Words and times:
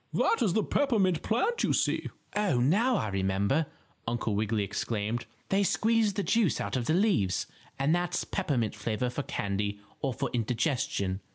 "That 0.13 0.37
is 0.41 0.53
the 0.53 0.63
peppermint 0.63 1.21
plant 1.21 1.61
you 1.63 1.73
see." 1.73 2.09
"Oh, 2.35 2.59
now 2.59 2.95
I 2.95 3.09
remember," 3.09 3.67
Uncle 4.07 4.33
Wiggily 4.33 4.63
exclaimed. 4.63 5.27
"They 5.49 5.61
squeeze 5.61 6.13
the 6.13 6.23
juice 6.23 6.59
out 6.59 6.75
of 6.75 6.85
the 6.87 6.95
leaves, 6.95 7.45
and 7.77 7.93
that's 7.93 8.23
peppermint 8.23 8.73
flavor 8.73 9.11
for 9.11 9.21
candy 9.21 9.79
or 10.01 10.11
for 10.15 10.31
indigestion." 10.33 11.19